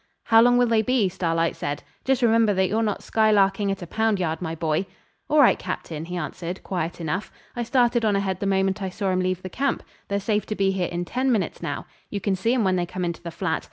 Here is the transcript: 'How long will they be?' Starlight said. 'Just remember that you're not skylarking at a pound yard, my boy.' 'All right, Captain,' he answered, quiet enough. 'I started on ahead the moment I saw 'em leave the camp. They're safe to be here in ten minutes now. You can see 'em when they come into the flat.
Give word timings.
'How 0.23 0.41
long 0.41 0.57
will 0.57 0.65
they 0.65 0.81
be?' 0.81 1.09
Starlight 1.09 1.55
said. 1.55 1.83
'Just 2.05 2.23
remember 2.23 2.55
that 2.55 2.67
you're 2.69 2.81
not 2.81 3.03
skylarking 3.03 3.69
at 3.71 3.83
a 3.83 3.85
pound 3.85 4.19
yard, 4.19 4.41
my 4.41 4.55
boy.' 4.55 4.87
'All 5.29 5.37
right, 5.37 5.59
Captain,' 5.59 6.05
he 6.05 6.17
answered, 6.17 6.63
quiet 6.63 6.99
enough. 6.99 7.31
'I 7.55 7.61
started 7.61 8.03
on 8.03 8.15
ahead 8.15 8.39
the 8.39 8.47
moment 8.47 8.81
I 8.81 8.89
saw 8.89 9.09
'em 9.09 9.19
leave 9.19 9.43
the 9.43 9.47
camp. 9.47 9.83
They're 10.07 10.19
safe 10.19 10.47
to 10.47 10.55
be 10.55 10.71
here 10.71 10.87
in 10.91 11.05
ten 11.05 11.31
minutes 11.31 11.61
now. 11.61 11.85
You 12.09 12.19
can 12.19 12.35
see 12.35 12.51
'em 12.55 12.63
when 12.63 12.77
they 12.77 12.87
come 12.87 13.05
into 13.05 13.21
the 13.21 13.29
flat. 13.29 13.59